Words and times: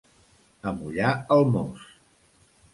Amollar 0.71 1.13
el 1.37 1.47
mos. 1.53 1.87